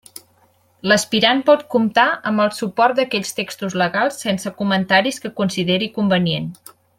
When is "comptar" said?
1.75-2.05